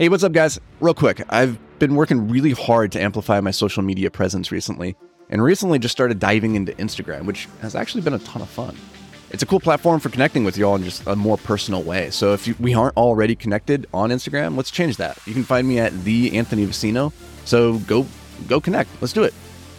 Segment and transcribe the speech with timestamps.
[0.00, 0.60] Hey, what's up, guys?
[0.78, 4.94] Real quick, I've been working really hard to amplify my social media presence recently,
[5.28, 8.76] and recently just started diving into Instagram, which has actually been a ton of fun.
[9.30, 12.10] It's a cool platform for connecting with you all in just a more personal way.
[12.10, 15.18] So if you, we aren't already connected on Instagram, let's change that.
[15.26, 17.12] You can find me at the Anthony Vicino.
[17.44, 18.06] So go
[18.46, 18.90] go connect.
[19.00, 19.34] Let's do it.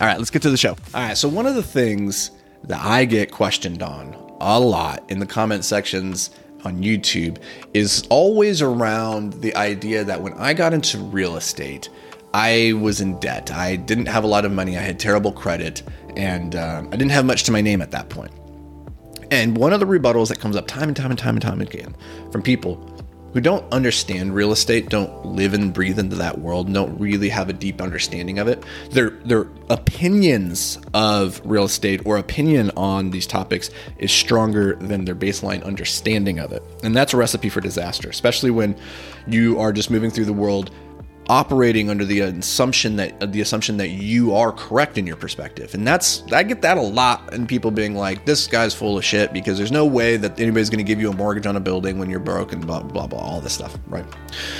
[0.00, 0.70] All right, let's get to the show.
[0.92, 2.32] All right, so one of the things
[2.64, 6.30] that I get questioned on a lot in the comment sections
[6.64, 7.38] on YouTube
[7.74, 11.88] is always around the idea that when I got into real estate,
[12.32, 13.50] I was in debt.
[13.50, 14.76] I didn't have a lot of money.
[14.76, 15.82] I had terrible credit,
[16.16, 18.30] and um, I didn't have much to my name at that point.
[19.30, 21.60] And one of the rebuttals that comes up time and time and time and time
[21.60, 21.94] again
[22.32, 22.89] from people
[23.32, 27.48] who don't understand real estate, don't live and breathe into that world, don't really have
[27.48, 28.62] a deep understanding of it.
[28.90, 35.14] Their their opinions of real estate or opinion on these topics is stronger than their
[35.14, 36.62] baseline understanding of it.
[36.82, 38.76] And that's a recipe for disaster, especially when
[39.26, 40.70] you are just moving through the world
[41.28, 45.74] operating under the assumption that the assumption that you are correct in your perspective.
[45.74, 49.04] And that's i get that a lot and people being like this guy's full of
[49.04, 51.60] shit because there's no way that anybody's going to give you a mortgage on a
[51.60, 54.04] building when you're broke and blah blah blah all this stuff right?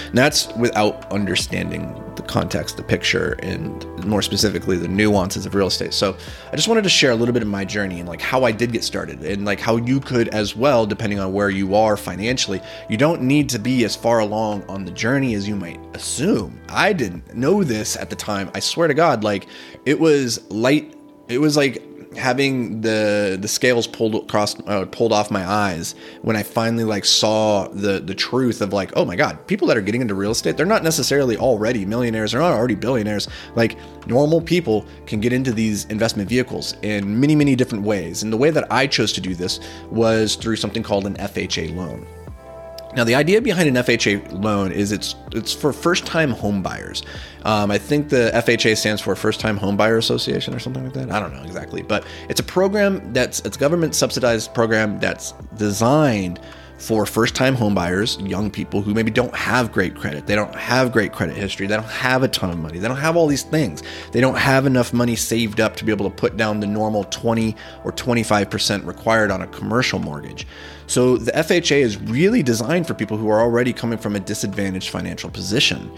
[0.07, 1.95] And that's without understanding
[2.31, 6.17] context the picture and more specifically the nuances of real estate so
[6.53, 8.53] i just wanted to share a little bit of my journey and like how i
[8.53, 11.97] did get started and like how you could as well depending on where you are
[11.97, 15.79] financially you don't need to be as far along on the journey as you might
[15.95, 18.51] assume I didn't know this at the time.
[18.55, 19.49] I swear to God, like
[19.85, 20.95] it was light.
[21.29, 21.83] It was like
[22.17, 27.05] having the the scales pulled across uh, pulled off my eyes when I finally like
[27.05, 30.33] saw the the truth of like oh my god people that are getting into real
[30.33, 33.29] estate they're not necessarily already millionaires they're not already billionaires.
[33.55, 38.23] Like normal people can get into these investment vehicles in many many different ways.
[38.23, 41.77] And the way that I chose to do this was through something called an FHA
[41.77, 42.07] loan
[42.97, 47.03] now, the idea behind an FHA loan is it's it's for first-time home buyers.
[47.45, 51.11] Um, I think the FHA stands for First-Time Home Buyer Association or something like that.
[51.11, 55.33] I don't know exactly, but it's a program that's it's a government subsidized program that's
[55.57, 56.41] designed
[56.81, 60.27] for first time homebuyers, young people who maybe don't have great credit.
[60.27, 61.67] They don't have great credit history.
[61.67, 62.79] They don't have a ton of money.
[62.79, 63.83] They don't have all these things.
[64.13, 67.05] They don't have enough money saved up to be able to put down the normal
[67.05, 70.47] 20 or 25% required on a commercial mortgage.
[70.91, 74.91] So the FHA is really designed for people who are already coming from a disadvantaged
[74.91, 75.89] financial position.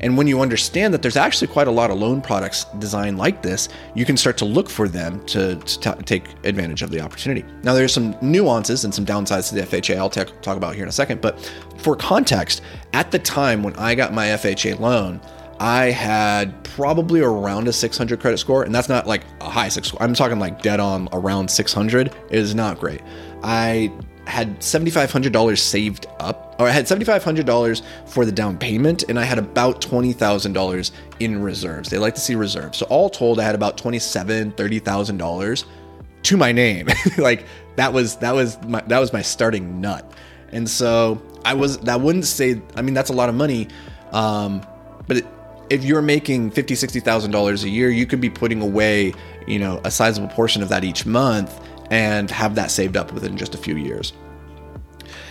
[0.00, 3.42] And when you understand that there's actually quite a lot of loan products designed like
[3.42, 6.98] this, you can start to look for them to, to t- take advantage of the
[6.98, 7.44] opportunity.
[7.62, 10.84] Now, there's some nuances and some downsides to the FHA I'll t- talk about here
[10.84, 11.38] in a second, but
[11.76, 12.62] for context,
[12.94, 15.20] at the time when I got my FHA loan,
[15.60, 19.92] I had probably around a 600 credit score, and that's not like a high six.
[20.00, 22.06] I'm talking like dead on around 600.
[22.06, 23.02] It is not great.
[23.42, 23.92] I
[24.28, 29.38] had $7,500 saved up, or I had $7,500 for the down payment, and I had
[29.38, 30.90] about $20,000
[31.20, 31.88] in reserves.
[31.88, 32.78] They like to see reserves.
[32.78, 35.64] So all told, I had about $27,000, $30,000
[36.24, 36.88] to my name.
[37.18, 37.46] like
[37.76, 40.12] that was that was my that was my starting nut.
[40.50, 43.68] And so I was that wouldn't say I mean that's a lot of money,
[44.12, 44.66] um,
[45.06, 45.26] but it,
[45.70, 49.14] if you're making fifty sixty thousand dollars a year, you could be putting away
[49.46, 51.60] you know a sizable portion of that each month
[51.90, 54.12] and have that saved up within just a few years.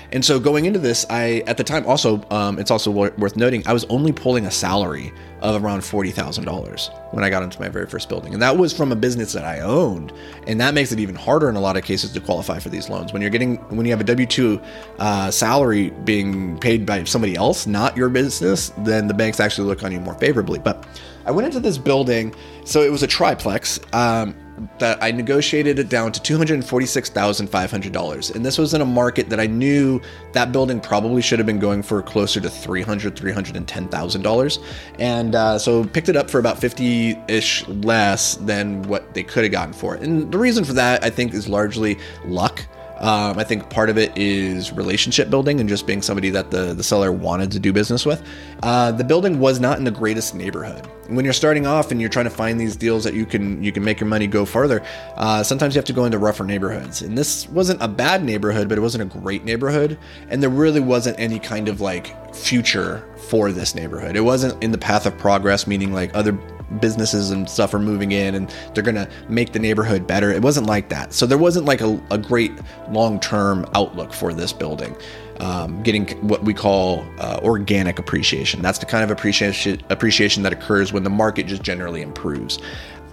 [0.09, 3.67] And so going into this, I at the time also um, it's also worth noting
[3.67, 7.59] I was only pulling a salary of around forty thousand dollars when I got into
[7.59, 10.13] my very first building, and that was from a business that I owned,
[10.47, 12.89] and that makes it even harder in a lot of cases to qualify for these
[12.89, 14.61] loans when you're getting when you have a W two
[14.97, 19.83] uh, salary being paid by somebody else, not your business, then the banks actually look
[19.83, 20.57] on you more favorably.
[20.57, 20.87] But
[21.25, 23.77] I went into this building, so it was a triplex.
[23.91, 24.33] Um,
[24.79, 28.35] that I negotiated it down to $246,500.
[28.35, 30.01] And this was in a market that I knew
[30.33, 34.63] that building probably should have been going for closer to $300,000, $310,000.
[34.99, 39.43] And uh, so picked it up for about 50 ish less than what they could
[39.43, 40.01] have gotten for it.
[40.01, 42.65] And the reason for that, I think, is largely luck.
[42.99, 46.73] Um, I think part of it is relationship building and just being somebody that the,
[46.73, 48.23] the seller wanted to do business with.
[48.63, 50.87] Uh, the building was not in the greatest neighborhood.
[51.07, 53.71] When you're starting off and you're trying to find these deals that you can you
[53.71, 54.83] can make your money go farther,
[55.15, 57.01] uh, sometimes you have to go into rougher neighborhoods.
[57.01, 59.97] And this wasn't a bad neighborhood, but it wasn't a great neighborhood,
[60.29, 64.15] and there really wasn't any kind of like future for this neighborhood.
[64.15, 66.37] It wasn't in the path of progress, meaning like other
[66.79, 70.31] businesses and stuff are moving in and they're going to make the neighborhood better.
[70.31, 71.13] It wasn't like that.
[71.13, 72.51] So there wasn't like a, a great
[72.89, 74.95] long term outlook for this building.
[75.39, 78.61] Um, getting what we call uh, organic appreciation.
[78.63, 82.57] That's the kind of appreciation appreciation that occurs when the market just generally improves.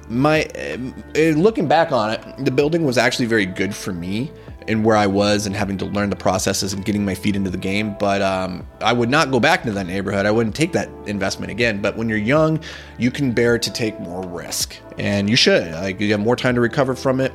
[0.08, 4.32] My uh, looking back on it, the building was actually very good for me
[4.66, 7.50] in where I was and having to learn the processes and getting my feet into
[7.50, 7.94] the game.
[7.98, 10.26] But um, I would not go back to that neighborhood.
[10.26, 11.80] I wouldn't take that investment again.
[11.82, 12.60] But when you're young,
[12.98, 15.72] you can bear to take more risk, and you should.
[15.72, 17.32] Like you have more time to recover from it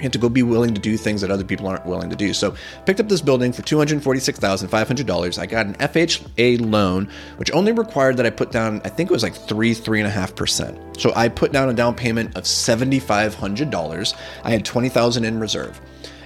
[0.00, 2.34] and to go be willing to do things that other people aren't willing to do.
[2.34, 2.54] So,
[2.84, 5.38] picked up this building for two hundred forty-six thousand five hundred dollars.
[5.38, 9.12] I got an FHA loan, which only required that I put down, I think it
[9.12, 10.78] was like three, three and a half percent.
[11.00, 14.14] So I put down a down payment of seventy-five hundred dollars.
[14.42, 15.80] I had twenty thousand in reserve,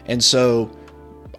[0.09, 0.71] and so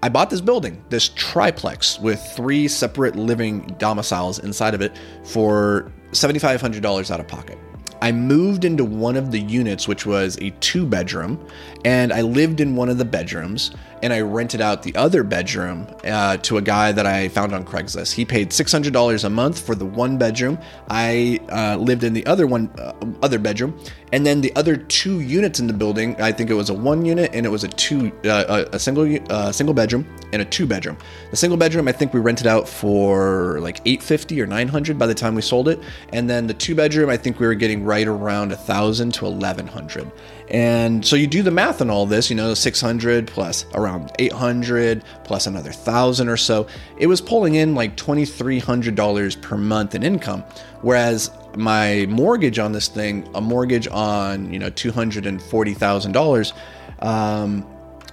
[0.02, 5.92] I bought this building, this triplex with three separate living domiciles inside of it for
[6.14, 7.58] seventy-five hundred dollars out of pocket.
[8.02, 11.46] I moved into one of the units, which was a two bedroom,
[11.84, 13.72] and I lived in one of the bedrooms
[14.02, 17.66] and I rented out the other bedroom uh, to a guy that I found on
[17.66, 18.14] Craigslist.
[18.14, 20.60] He paid $600 a month for the one bedroom.
[20.90, 23.80] I uh, lived in the other one, uh, other bedroom,
[24.12, 26.20] and then the other two units in the building.
[26.22, 29.18] I think it was a one unit and it was a two, uh, a single,
[29.30, 30.98] uh, single bedroom and a two bedroom.
[31.32, 35.16] The single bedroom, I think we rented out for like 850 or 900 by the
[35.16, 35.80] time we sold it,
[36.14, 39.26] and then the two bedroom, I think we were getting right around a thousand to
[39.26, 40.12] 1100.
[40.50, 45.04] And so you do the math on all this, you know, 600 plus around 800
[45.24, 46.68] plus another thousand or so.
[46.98, 50.44] It was pulling in like $2,300 per month in income.
[50.82, 56.54] Whereas my mortgage on this thing, a mortgage on, you know, $240,000,
[57.00, 57.66] um,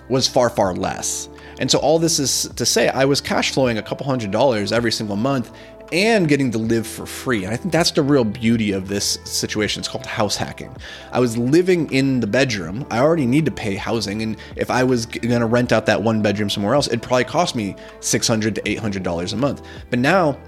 [0.08, 1.28] was far, far less.
[1.58, 4.72] And so all this is to say, I was cash flowing a couple hundred dollars
[4.72, 5.50] every single month
[5.92, 7.44] and getting to live for free.
[7.44, 9.80] And I think that's the real beauty of this situation.
[9.80, 10.74] It's called house hacking.
[11.12, 12.86] I was living in the bedroom.
[12.90, 14.22] I already need to pay housing.
[14.22, 17.24] And if I was going to rent out that one bedroom somewhere else, it'd probably
[17.24, 19.62] cost me $600 to $800 a month.
[19.90, 20.38] But now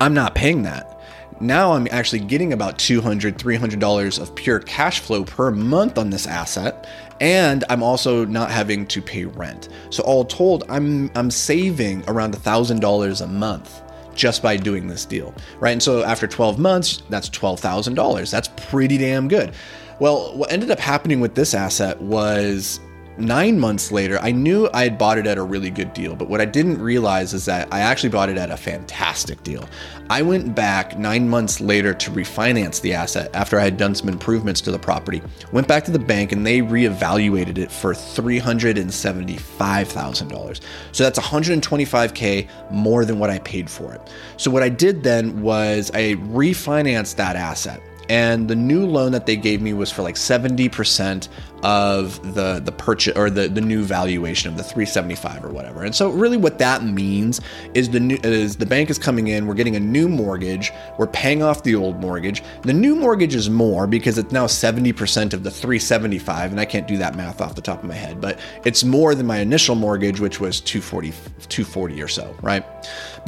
[0.00, 0.94] I'm not paying that.
[1.40, 6.26] Now I'm actually getting about $200, $300 of pure cash flow per month on this
[6.26, 6.88] asset
[7.20, 9.68] and I'm also not having to pay rent.
[9.90, 13.82] So all told, I'm I'm saving around $1000 a month
[14.18, 15.70] just by doing this deal, right?
[15.70, 18.30] And so after 12 months, that's $12,000.
[18.30, 19.54] That's pretty damn good.
[20.00, 22.80] Well, what ended up happening with this asset was
[23.18, 26.28] nine months later, I knew I had bought it at a really good deal, but
[26.28, 29.68] what I didn't realize is that I actually bought it at a fantastic deal.
[30.10, 34.08] I went back nine months later to refinance the asset after I had done some
[34.08, 35.20] improvements to the property.
[35.52, 40.60] Went back to the bank and they reevaluated it for $375,000.
[40.92, 44.00] So that's 125K more than what I paid for it.
[44.36, 49.26] So what I did then was I refinanced that asset and the new loan that
[49.26, 51.28] they gave me was for like 70%
[51.62, 55.82] of the the purchase or the the new valuation of the 375 or whatever.
[55.82, 57.40] And so really what that means
[57.74, 61.08] is the new is the bank is coming in, we're getting a new mortgage, we're
[61.08, 62.42] paying off the old mortgage.
[62.62, 66.86] The new mortgage is more because it's now 70% of the 375 and I can't
[66.86, 69.74] do that math off the top of my head, but it's more than my initial
[69.74, 71.10] mortgage which was 240
[71.48, 72.64] 240 or so, right?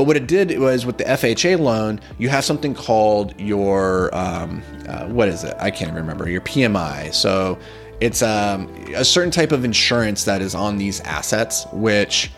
[0.00, 4.62] But what it did was with the FHA loan, you have something called your um,
[4.88, 5.54] uh, what is it?
[5.58, 6.26] I can't remember.
[6.26, 7.12] Your PMI.
[7.12, 7.58] So
[8.00, 12.30] it's um, a certain type of insurance that is on these assets, which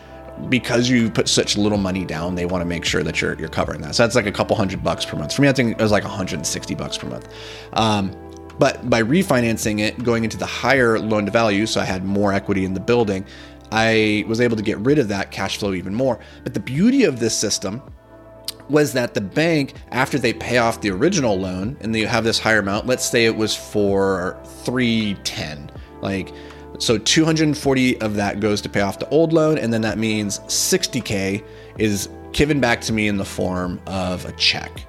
[0.49, 3.47] because you put such little money down, they want to make sure that you're you're
[3.47, 3.95] covering that.
[3.95, 5.33] So that's like a couple hundred bucks per month.
[5.33, 7.33] For me, I think it was like 160 bucks per month.
[7.71, 8.13] Um,
[8.59, 12.33] but by refinancing it, going into the higher loan to value, so I had more
[12.33, 13.25] equity in the building,
[13.75, 16.19] I was able to get rid of that cash flow even more.
[16.43, 17.81] But the beauty of this system
[18.69, 22.37] was that the bank, after they pay off the original loan and they have this
[22.37, 26.31] higher amount, let's say it was for 310, like
[26.77, 30.39] so 240 of that goes to pay off the old loan, and then that means
[30.41, 31.43] 60k
[31.79, 34.85] is given back to me in the form of a check.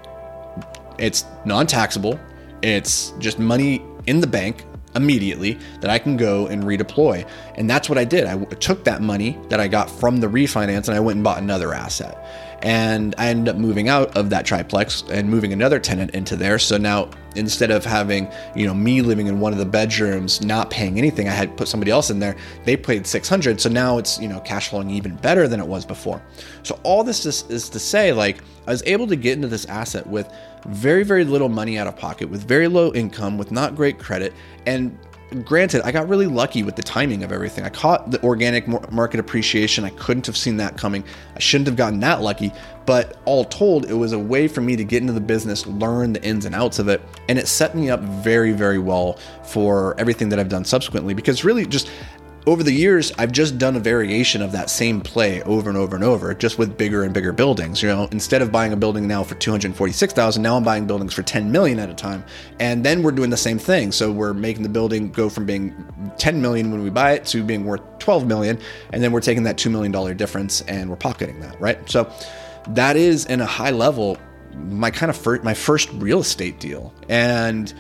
[0.99, 2.21] It's non-taxable.
[2.63, 7.29] It's just money in the bank immediately that I can go and redeploy.
[7.57, 8.25] And that's what I did.
[8.27, 11.39] I took that money that I got from the refinance and I went and bought
[11.39, 16.13] another asset and I ended up moving out of that triplex and moving another tenant
[16.13, 16.59] into there.
[16.59, 20.71] So now instead of having, you know, me living in one of the bedrooms not
[20.71, 22.37] paying anything, I had put somebody else in there.
[22.65, 23.61] They paid 600.
[23.61, 26.23] So now it's, you know, cash flowing even better than it was before.
[26.63, 29.67] So all this is, is to say like I was able to get into this
[29.67, 30.33] asset with
[30.65, 34.33] very very little money out of pocket, with very low income, with not great credit
[34.65, 34.99] and
[35.43, 37.65] granted, I got really lucky with the timing of everything.
[37.65, 39.85] I caught the organic market appreciation.
[39.85, 41.05] I couldn't have seen that coming.
[41.35, 42.53] I shouldn't have gotten that lucky.
[42.87, 46.13] But all told, it was a way for me to get into the business, learn
[46.13, 49.99] the ins and outs of it, and it set me up very, very well for
[49.99, 51.15] everything that I've done subsequently.
[51.15, 51.91] Because really, just
[52.47, 55.97] over the years, I've just done a variation of that same play over and over
[55.97, 57.83] and over, just with bigger and bigger buildings.
[57.83, 61.23] You know, instead of buying a building now for 246,000, now I'm buying buildings for
[61.23, 62.25] 10 million at a time.
[62.61, 63.93] And then we're doing the same thing.
[63.93, 65.75] So we're making the building go from being
[66.19, 68.59] 10 million when we buy it to being worth 12 million.
[68.93, 71.89] And then we're taking that $2 million difference and we're pocketing that, right?
[71.89, 72.13] So
[72.69, 74.19] that is in a high level
[74.57, 76.95] my kind of my first real estate deal.
[77.09, 77.73] And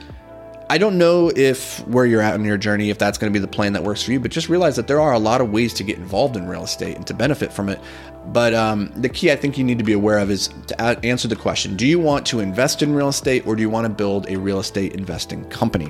[0.71, 3.41] I don't know if where you're at in your journey, if that's going to be
[3.41, 5.51] the plan that works for you, but just realize that there are a lot of
[5.51, 7.79] ways to get involved in real estate and to benefit from it.
[8.27, 11.29] But um, the key I think you need to be aware of is to answer
[11.29, 13.89] the question Do you want to invest in real estate or do you want to
[13.91, 15.87] build a real estate investing company?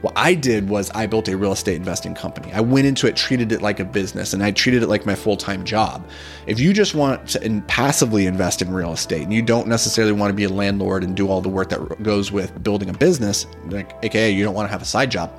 [0.00, 2.52] What I did was I built a real estate investing company.
[2.52, 5.14] I went into it, treated it like a business, and I treated it like my
[5.14, 6.06] full time job.
[6.46, 10.30] If you just want to passively invest in real estate and you don't necessarily want
[10.30, 13.46] to be a landlord and do all the work that goes with building a business,
[13.66, 15.32] like AKA you don't want to have a side job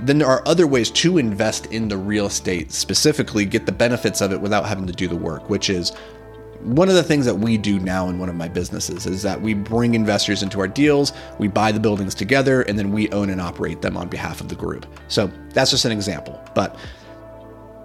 [0.00, 4.20] then there are other ways to invest in the real estate, specifically get the benefits
[4.20, 5.92] of it without having to do the work, which is
[6.64, 9.40] one of the things that we do now in one of my businesses is that
[9.40, 13.28] we bring investors into our deals, we buy the buildings together, and then we own
[13.28, 14.86] and operate them on behalf of the group.
[15.08, 16.42] So that's just an example.
[16.54, 16.76] But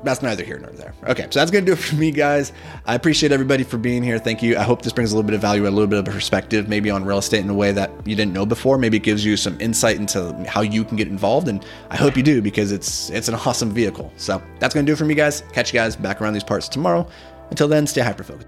[0.03, 0.93] that's neither here nor there.
[1.07, 2.51] Okay, so that's gonna do it for me, guys.
[2.85, 4.19] I appreciate everybody for being here.
[4.19, 4.57] Thank you.
[4.57, 6.89] I hope this brings a little bit of value, a little bit of perspective, maybe
[6.89, 8.77] on real estate in a way that you didn't know before.
[8.77, 12.15] Maybe it gives you some insight into how you can get involved, and I hope
[12.15, 14.11] you do because it's it's an awesome vehicle.
[14.17, 15.43] So that's gonna do it for me, guys.
[15.53, 17.07] Catch you guys back around these parts tomorrow.
[17.49, 18.47] Until then, stay hyper focused.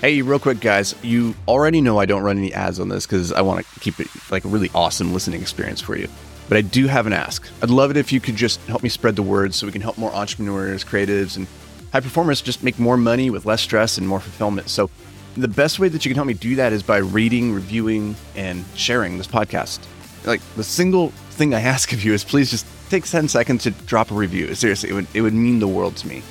[0.00, 0.94] Hey, real quick, guys.
[1.02, 4.00] You already know I don't run any ads on this because I want to keep
[4.00, 6.08] it like a really awesome listening experience for you.
[6.48, 7.48] But I do have an ask.
[7.62, 9.80] I'd love it if you could just help me spread the word so we can
[9.80, 11.46] help more entrepreneurs, creatives, and
[11.92, 14.68] high performers just make more money with less stress and more fulfillment.
[14.68, 14.90] So,
[15.36, 18.64] the best way that you can help me do that is by reading, reviewing, and
[18.76, 19.80] sharing this podcast.
[20.24, 23.70] Like, the single thing I ask of you is please just take 10 seconds to
[23.70, 24.54] drop a review.
[24.54, 26.22] Seriously, it would, it would mean the world to me.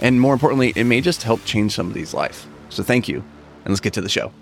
[0.00, 2.46] And more importantly, it may just help change somebody's life.
[2.68, 3.24] So, thank you,
[3.64, 4.32] and let's get to the show.